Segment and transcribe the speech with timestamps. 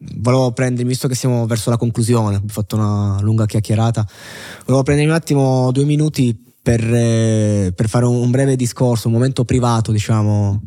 [0.00, 4.06] volevo prendermi, visto che siamo verso la conclusione, abbiamo fatto una lunga chiacchierata,
[4.64, 9.44] volevo prendermi un attimo due minuti per, eh, per fare un breve discorso, un momento
[9.44, 10.62] privato, diciamo,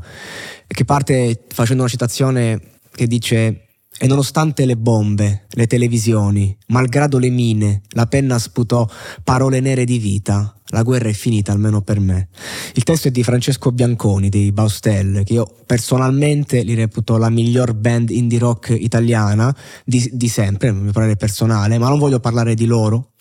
[0.67, 2.59] che parte facendo una citazione
[2.91, 3.67] che dice
[3.99, 8.87] e nonostante le bombe, le televisioni, malgrado le mine, la penna sputò
[9.23, 10.55] parole nere di vita.
[10.67, 12.29] La guerra è finita, almeno per me.
[12.73, 17.75] Il testo è di Francesco Bianconi, dei Baustelle, che io personalmente li reputo la miglior
[17.75, 19.55] band indie rock italiana
[19.85, 23.11] di, di sempre, mi parere personale, ma non voglio parlare di loro,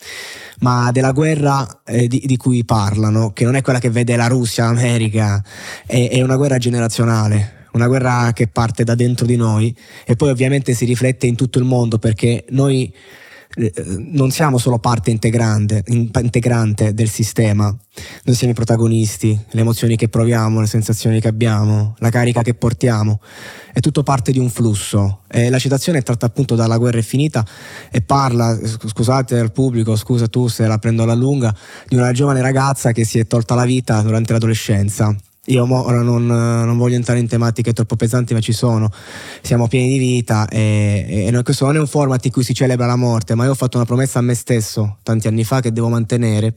[0.60, 4.28] ma della guerra eh, di, di, cui parlano, che non è quella che vede la
[4.28, 5.44] Russia, l'America,
[5.84, 9.74] è, è una guerra generazionale una guerra che parte da dentro di noi
[10.04, 12.92] e poi ovviamente si riflette in tutto il mondo perché noi
[13.54, 17.74] eh, non siamo solo parte integrante, integrante, del sistema,
[18.24, 22.54] noi siamo i protagonisti, le emozioni che proviamo, le sensazioni che abbiamo, la carica che
[22.54, 23.20] portiamo,
[23.72, 25.20] è tutto parte di un flusso.
[25.28, 27.44] E la citazione è tratta appunto dalla guerra è finita
[27.90, 31.54] e parla, scusate al pubblico, scusa tu se la prendo alla lunga,
[31.86, 35.14] di una giovane ragazza che si è tolta la vita durante l'adolescenza
[35.46, 38.88] io ora non, non, voglio entrare in tematiche troppo pesanti, ma ci sono.
[39.40, 42.86] Siamo pieni di vita e, e, questo non è un format in cui si celebra
[42.86, 45.72] la morte, ma io ho fatto una promessa a me stesso tanti anni fa che
[45.72, 46.54] devo mantenere.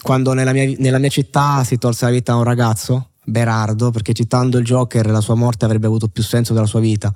[0.00, 4.12] Quando nella mia, nella mia città si tolse la vita a un ragazzo, Berardo, perché
[4.12, 7.12] citando il Joker la sua morte avrebbe avuto più senso della sua vita.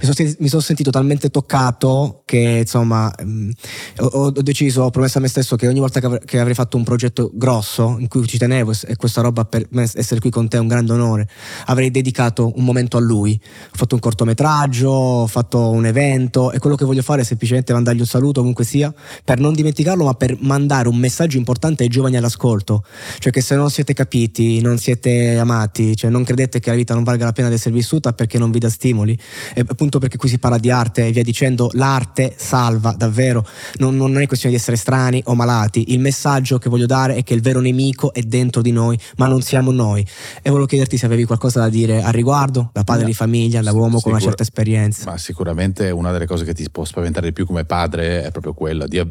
[0.00, 3.50] Mi sono, mi sono sentito talmente toccato che insomma mh, mm,
[3.98, 6.54] ho, ho, deciso, ho promesso a me stesso che ogni volta che, avrei, che avrei
[6.54, 10.30] fatto un progetto grosso in cui ci tenevo e questa roba per me essere qui
[10.30, 11.28] con te è un grande onore,
[11.66, 13.38] avrei dedicato un momento a lui.
[13.42, 17.72] Ho fatto un cortometraggio, ho fatto un evento e quello che voglio fare è semplicemente
[17.72, 18.92] mandargli un saluto comunque sia,
[19.24, 22.84] per non dimenticarlo ma per mandare un messaggio importante ai giovani all'ascolto,
[23.18, 26.76] cioè che se non siete capiti, non siete amati, amati, cioè non credete che la
[26.76, 29.18] vita non valga la pena di essere vissuta perché non vi dà stimoli,
[29.54, 33.96] e appunto perché qui si parla di arte e via dicendo, l'arte salva davvero, non,
[33.96, 37.34] non è questione di essere strani o malati, il messaggio che voglio dare è che
[37.34, 40.06] il vero nemico è dentro di noi, ma non siamo noi.
[40.42, 43.72] E volevo chiederti se avevi qualcosa da dire al riguardo, da padre di famiglia, da
[43.72, 45.10] uomo con una certa esperienza.
[45.10, 48.52] Ma sicuramente una delle cose che ti può spaventare di più come padre è proprio
[48.54, 49.02] quella di,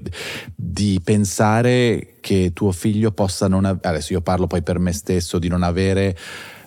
[0.55, 5.39] di pensare che tuo figlio possa non avere, adesso io parlo poi per me stesso,
[5.39, 6.15] di non avere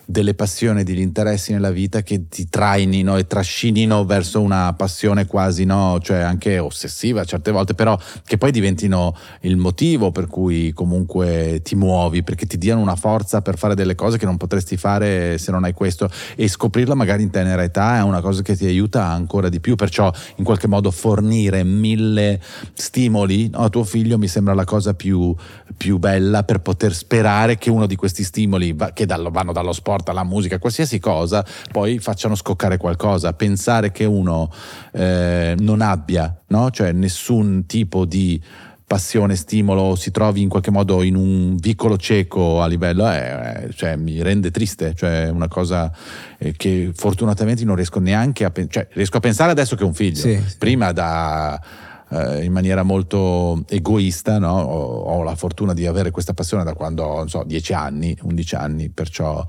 [0.09, 5.65] delle passioni, degli interessi nella vita che ti trainino e trascinino verso una passione quasi,
[5.65, 11.59] no, cioè anche ossessiva certe volte, però che poi diventino il motivo per cui comunque
[11.61, 15.37] ti muovi, perché ti diano una forza per fare delle cose che non potresti fare
[15.37, 16.09] se non hai questo.
[16.37, 19.75] E scoprirla magari in tenera età è una cosa che ti aiuta ancora di più,
[19.75, 22.41] perciò in qualche modo fornire mille
[22.73, 25.35] stimoli no, a tuo figlio mi sembra la cosa più,
[25.75, 30.09] più bella per poter sperare che uno di questi stimoli che vanno dallo sport sport,
[30.09, 33.33] alla musica, qualsiasi cosa, poi facciano scoccare qualcosa.
[33.33, 34.51] Pensare che uno
[34.93, 36.69] eh, non abbia, no?
[36.71, 38.41] cioè nessun tipo di
[38.85, 43.73] passione, stimolo, si trovi in qualche modo in un vicolo cieco a livello, eh, eh
[43.73, 45.91] cioè, mi rende triste, cioè una cosa
[46.37, 49.87] eh, che fortunatamente non riesco neanche a pensare, cioè riesco a pensare adesso che ho
[49.87, 51.61] un figlio, sì, prima da...
[52.09, 54.61] Uh, in maniera molto egoista, no?
[54.61, 58.17] ho, ho, la fortuna di avere questa passione da quando ho, non so, 10 anni,
[58.21, 59.45] 11 anni, perciò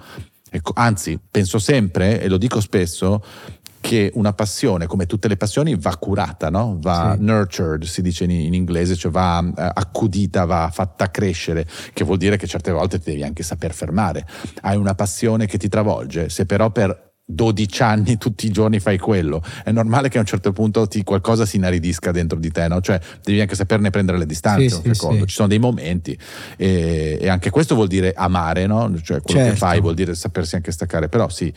[0.51, 3.23] Ecco, anzi, penso sempre, e lo dico spesso,
[3.81, 6.79] che una passione, come tutte le passioni, va curata, no?
[6.81, 7.25] va sì.
[7.25, 12.19] nurtured, si dice in, in inglese, cioè va eh, accudita, va fatta crescere, che vuol
[12.19, 14.27] dire che certe volte ti devi anche saper fermare.
[14.63, 18.97] Hai una passione che ti travolge, se però per 12 anni tutti i giorni fai
[18.97, 22.69] quello, è normale che a un certo punto ti, qualcosa si inaridisca dentro di te,
[22.69, 22.81] no?
[22.81, 25.27] Cioè devi anche saperne prendere le distanze, sì, sì, sì.
[25.27, 26.19] ci sono dei momenti
[26.57, 28.91] e, e, anche questo vuol dire amare, no?
[29.03, 29.53] Cioè quello certo.
[29.53, 31.53] che fai vuol dire sapersi anche staccare, però sì,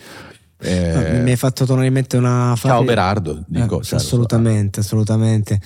[0.63, 2.68] eh, mi hai fatto tornare in mente una fase.
[2.68, 5.60] Ciao Berardo, dico, eh, assolutamente, assolutamente.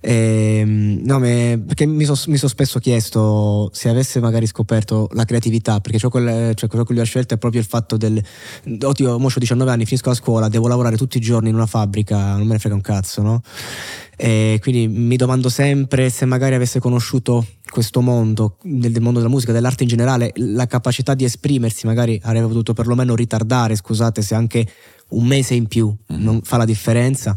[0.00, 5.80] Eh, no, me, perché mi sono so spesso chiesto se avesse magari scoperto la creatività,
[5.80, 8.22] perché ciò, quel, cioè, quello che lui ha scelto è proprio il fatto del
[8.80, 11.66] oddio, mo ho 19 anni, finisco la scuola, devo lavorare tutti i giorni in una
[11.66, 13.42] fabbrica, non me ne frega un cazzo, no?
[14.16, 19.52] E quindi mi domando sempre se magari avesse conosciuto questo mondo, del mondo della musica,
[19.52, 24.66] dell'arte in generale, la capacità di esprimersi magari avrebbe potuto perlomeno ritardare, scusate se anche
[25.10, 26.22] un mese in più mm-hmm.
[26.22, 27.36] non fa la differenza.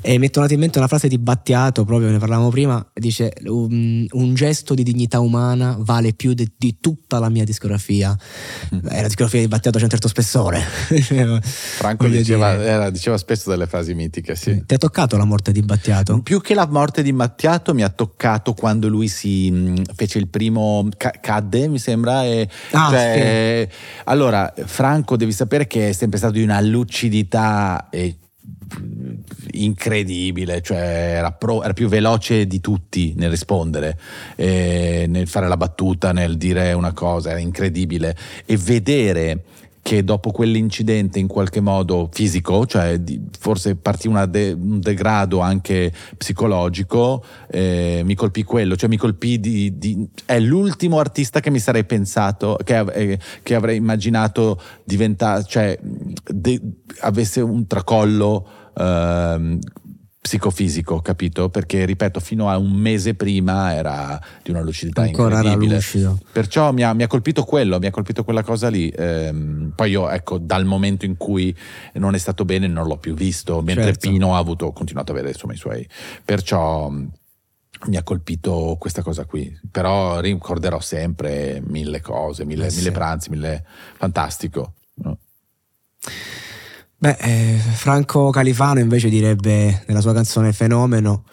[0.00, 3.32] E mi è tornata in mente una frase di Battiato, proprio ne parlavamo prima, dice
[3.44, 8.16] un, un gesto di dignità umana vale più di, di tutta la mia discografia.
[8.74, 8.86] Mm-hmm.
[8.86, 10.60] Eh, la discografia di Battiato c'è un certo spessore.
[11.42, 14.34] Franco diceva, era, diceva, spesso delle frasi mitiche.
[14.34, 14.64] Sì.
[14.64, 16.20] Ti ha toccato la morte di Battiato?
[16.20, 20.28] Più che la morte di Battiato mi ha toccato quando lui si mh, fece il
[20.28, 22.24] primo ca- cadde, mi sembra.
[22.24, 23.76] E, ah, cioè, sì.
[24.04, 27.88] Allora, Franco devi sapere che è sempre stato di una luce lucidità
[29.52, 33.98] incredibile, cioè era, pro, era, più veloce di tutti nel rispondere,
[34.36, 38.16] eh, nel fare la battuta, nel dire una cosa, era incredibile.
[38.46, 39.44] E vedere
[39.82, 43.00] che dopo quell'incidente in qualche modo fisico, cioè
[43.38, 49.76] forse partì de, un degrado anche psicologico, eh, mi colpì quello, cioè mi colpì di,
[49.78, 55.78] di, è l'ultimo artista che mi sarei pensato, che, eh, che avrei immaginato diventasse, cioè
[55.80, 56.60] de,
[57.00, 59.58] avesse un tracollo eh,
[60.22, 61.48] psicofisico, capito?
[61.48, 65.80] Perché ripeto, fino a un mese prima era di una lucidità Ancora incredibile.
[66.30, 68.88] Perciò mi ha, mi ha, colpito quello, mi ha colpito quella cosa lì.
[68.88, 71.54] Ehm, poi io, ecco, dal momento in cui
[71.94, 74.08] non è stato bene non l'ho più visto, mentre certo.
[74.08, 75.86] Pino ha avuto, continuato ad avere insomma i suoi.
[76.24, 82.78] Perciò mi ha colpito questa cosa qui, però ricorderò sempre mille cose, mille, eh sì.
[82.78, 83.64] mille pranzi, mille...
[83.96, 84.74] fantastico.
[87.02, 91.24] Beh, eh, Franco Califano invece direbbe nella sua canzone Fenomeno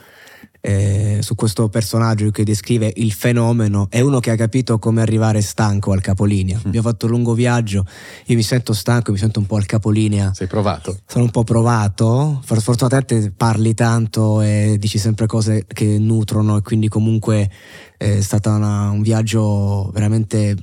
[0.61, 5.41] eh, su questo personaggio che descrive il fenomeno è uno che ha capito come arrivare
[5.41, 6.57] stanco al capolinea.
[6.57, 6.65] Mm.
[6.65, 7.85] Abbiamo fatto un lungo viaggio,
[8.25, 10.33] io mi sento stanco, mi sento un po' al capolinea.
[10.33, 10.97] Sei provato?
[11.05, 16.87] Sono un po' provato, fortunatamente parli tanto e dici sempre cose che nutrono e quindi
[16.87, 17.47] comunque
[17.95, 20.55] è stato un viaggio veramente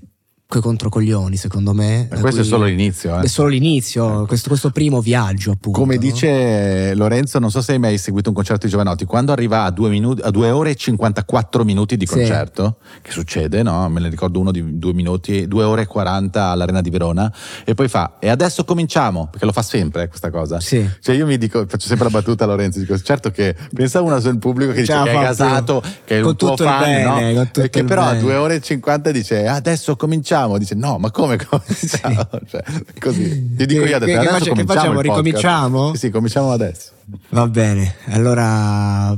[0.48, 2.06] coi controcoglioni, secondo me.
[2.08, 3.18] Ma questo è solo l'inizio.
[3.18, 3.22] Eh.
[3.22, 4.26] È solo l'inizio, eh.
[4.26, 5.78] questo, questo, primo viaggio, appunto.
[5.78, 9.64] Come dice Lorenzo, non so se hai mai seguito un concerto di Giovanotti, quando arriva
[9.64, 13.00] a 2 ore e 54 minuti di concerto, sì.
[13.02, 13.88] che succede, no?
[13.88, 17.32] Me ne ricordo uno di 2 minuti, 2 ore e 40 all'Arena di Verona,
[17.64, 20.60] e poi fa, e adesso cominciamo, perché lo fa sempre eh, questa cosa.
[20.60, 20.88] Sì.
[21.00, 24.20] Cioè io mi dico, faccio sempre la battuta a Lorenzo, dico, certo che pensa una
[24.20, 27.48] sul pubblico che dice che è casato, che è un tuo fan, bene, no?
[27.52, 28.18] E che però bene.
[28.18, 30.58] a 2 ore e 50 dice, adesso cominciamo cominciamo?
[30.58, 32.28] Dice no, ma come cominciamo?
[32.48, 32.62] cioè,
[33.00, 33.54] così.
[33.54, 35.00] Ti dico io adesso, che, adesso che facciamo?
[35.00, 35.92] Ricominciamo?
[35.92, 36.92] Sì, sì, cominciamo adesso.
[37.30, 39.16] Va bene, allora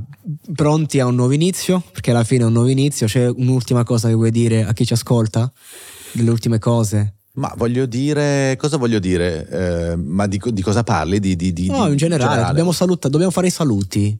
[0.54, 1.82] pronti a un nuovo inizio?
[1.92, 3.06] Perché alla fine è un nuovo inizio.
[3.06, 5.50] C'è un'ultima cosa che vuoi dire a chi ci ascolta?
[6.12, 7.17] Delle ultime cose?
[7.38, 9.48] Ma voglio dire, cosa voglio dire?
[9.48, 11.20] Eh, ma di, di, cosa parli?
[11.20, 12.46] Di, di, no, in generale, generale.
[12.48, 14.18] Dobbiamo, saluta, dobbiamo fare i saluti.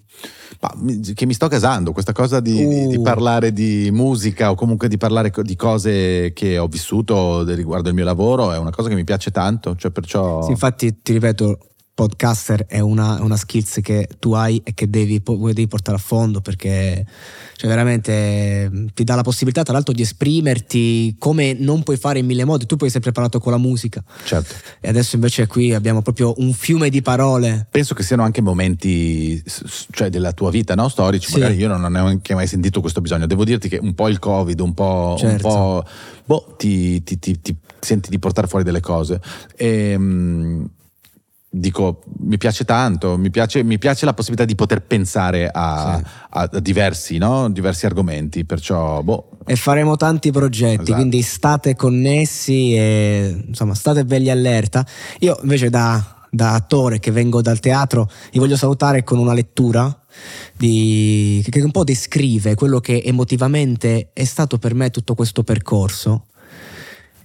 [0.61, 0.73] Ma,
[1.15, 2.89] che mi sto casando, questa cosa di, uh.
[2.89, 7.95] di, parlare di musica o comunque di parlare di cose che ho vissuto riguardo il
[7.97, 9.75] mio lavoro è una cosa che mi piace tanto.
[9.75, 10.43] Cioè perciò...
[10.43, 11.59] Sì, infatti, ti ripeto,
[11.99, 16.41] podcaster è una, una, skills che tu hai e che devi, devi portare a fondo
[16.41, 17.05] perché
[17.57, 22.27] cioè veramente ti dà la possibilità tra l'altro di esprimerti come non puoi fare in
[22.27, 26.01] mille modi tu puoi essere preparato con la musica certo e adesso invece qui abbiamo
[26.01, 29.43] proprio un fiume di parole penso che siano anche momenti
[29.91, 30.89] cioè della tua vita no?
[30.89, 31.41] storici sì.
[31.41, 34.21] magari io non, ho neanche mai sentito questo bisogno devo dirti che un po' il
[34.21, 35.47] covid un po', certo.
[35.49, 35.85] un po'
[36.27, 39.21] boh, ti, ti, ti, ti, senti di portare fuori delle cose
[39.57, 40.69] e ehm,
[41.51, 46.11] dico, mi piace tanto, mi piace, mi piace, la possibilità di poter pensare a, sì.
[46.31, 47.51] a diversi, no?
[47.51, 49.31] diversi, argomenti, perciò boh.
[49.47, 50.95] E faremo tanti progetti, esatto.
[50.95, 54.87] quindi state connessi e insomma state belli allerta.
[55.21, 60.03] Io invece da, da attore che vengo dal teatro vi voglio salutare con una lettura
[60.55, 66.27] di, che un po' descrive quello che emotivamente è stato per me tutto questo percorso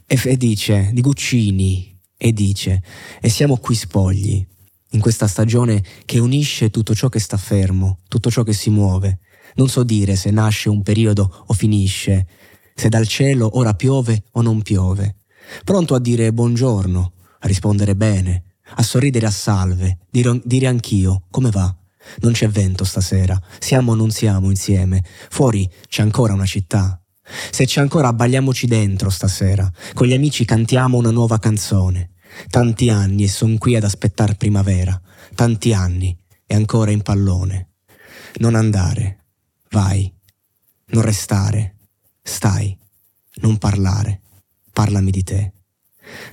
[0.05, 1.92] e, e dice di Guccini
[2.25, 2.81] e dice,
[3.19, 4.47] e siamo qui spogli,
[4.91, 9.19] in questa stagione che unisce tutto ciò che sta fermo, tutto ciò che si muove.
[9.55, 12.25] Non so dire se nasce un periodo o finisce,
[12.73, 15.17] se dal cielo ora piove o non piove.
[15.65, 18.43] Pronto a dire buongiorno, a rispondere bene,
[18.75, 21.75] a sorridere a salve, dire, dire anch'io come va.
[22.21, 27.03] Non c'è vento stasera, siamo o non siamo insieme, fuori c'è ancora una città.
[27.51, 32.11] Se c'è ancora abbagliamoci dentro stasera, con gli amici cantiamo una nuova canzone.
[32.49, 34.99] Tanti anni e son qui ad aspettar primavera,
[35.35, 37.69] tanti anni e ancora in pallone.
[38.37, 39.25] Non andare,
[39.69, 40.11] vai,
[40.87, 41.75] non restare,
[42.21, 42.77] stai,
[43.35, 44.21] non parlare,
[44.71, 45.53] parlami di te.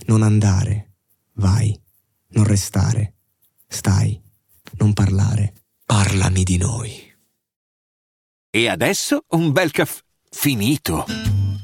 [0.06, 0.94] Non andare,
[1.34, 1.78] vai,
[2.28, 3.14] non restare,
[3.66, 4.20] stai,
[4.78, 5.54] non parlare,
[5.84, 7.08] parlami di noi.
[8.50, 10.02] E adesso un bel caffè.
[10.32, 11.29] Finito.